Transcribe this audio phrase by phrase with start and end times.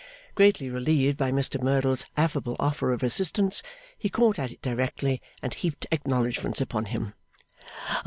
[0.33, 3.61] Greatly relieved by Mr Merdle's affable offer of assistance,
[3.95, 7.13] he caught at it directly, and heaped acknowledgments upon him.